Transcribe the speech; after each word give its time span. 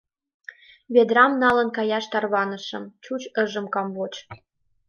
Ведрам 0.93 1.31
налын 1.43 1.69
каяш 1.77 2.05
тарванышым, 2.11 2.83
чуч 3.03 3.21
ыжым 3.43 3.65
камвоч. 3.73 4.13